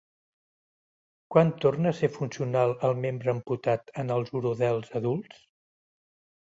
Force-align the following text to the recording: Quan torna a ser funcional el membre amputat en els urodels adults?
Quan 1.35 1.51
torna 1.65 1.91
a 1.93 1.97
ser 1.99 2.09
funcional 2.15 2.73
el 2.89 2.99
membre 3.05 3.35
amputat 3.37 3.95
en 4.05 4.13
els 4.19 4.37
urodels 4.43 4.95
adults? 5.03 5.47